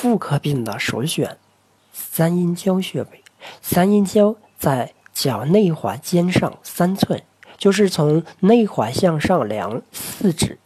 [0.00, 1.38] 妇科病的首选。
[1.92, 3.24] 三阴交穴位，
[3.60, 7.20] 三阴交在脚内踝尖上三寸，
[7.56, 10.60] 就是从内踝向上量四指，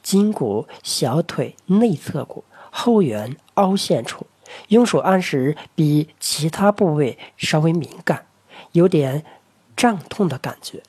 [0.00, 4.28] 筋骨小腿内侧骨后缘凹陷处。
[4.68, 8.26] 用手按时比其他部位稍微敏感，
[8.70, 9.24] 有点
[9.76, 10.80] 胀痛的感觉。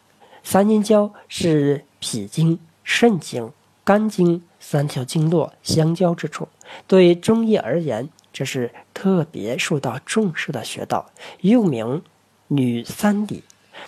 [0.44, 3.52] 三阴交是脾经、肾经、
[3.84, 6.48] 肝经三条经络相交之处，
[6.88, 11.10] 对中医而言，这是特别受到重视的穴道，
[11.42, 12.02] 又名
[12.48, 13.44] 女三里。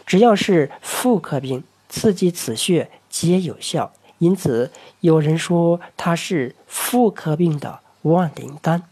[0.06, 8.84] 只要是妇科病，刺激此穴皆有效，因此有人说它是妇科病的万灵丹。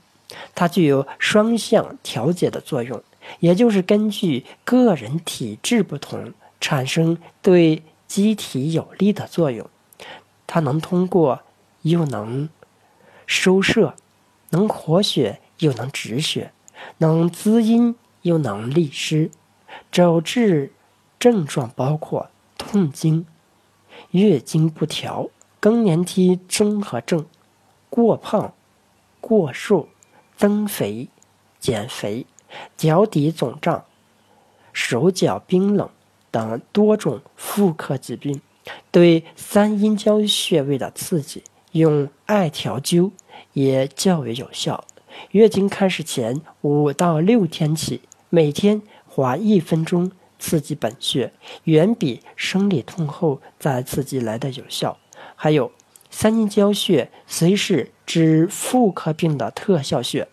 [0.53, 3.01] 它具有双向调节的作用，
[3.39, 9.67] 也就是根据个人体质不同，产生对机体有利的作用。
[10.45, 11.41] 它能通过，
[11.81, 12.49] 又能
[13.25, 13.95] 收摄，
[14.49, 16.51] 能活血又能止血，
[16.99, 19.31] 能滋阴又能利湿。
[19.91, 20.73] 主治
[21.19, 23.25] 症状包括痛经、
[24.11, 27.25] 月经不调、更年期综合症、
[27.89, 28.53] 过胖、
[29.19, 29.89] 过瘦。
[30.37, 31.09] 增肥、
[31.59, 32.25] 减肥、
[32.77, 33.83] 脚底肿胀、
[34.71, 35.89] 手脚冰冷
[36.31, 38.39] 等多种妇科疾病，
[38.89, 43.11] 对三阴交穴位的刺激，用艾条灸
[43.53, 44.85] 也较为有效。
[45.31, 54.97] 月经开始前五到六天起，每天划一分钟刺激本穴，远比生理痛后再刺激来的有效。
[55.35, 55.71] 还有。
[56.11, 60.27] 三阴交穴虽是治妇科病的特效穴，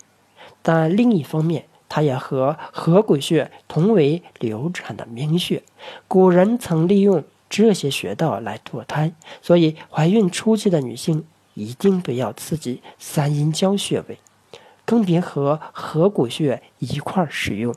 [0.63, 5.61] 但另一方面，它也和合谷穴同为流产的名穴。
[6.07, 14.19] 古人曾利用这些穴道来堕胎，所以怀孕初期的女性一定不要刺激三阴交穴位，
[14.85, 17.73] 更别和合谷穴一块使用。